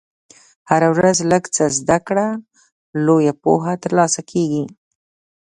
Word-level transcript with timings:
هره 0.69 0.89
ورځ 0.95 1.17
لږ 1.31 1.43
څه 1.55 1.63
زده 1.79 1.97
کړه، 2.07 2.27
لویه 3.05 3.33
پوهه 3.43 3.73
ترلاسه 3.83 4.21
کېږي. 4.31 4.65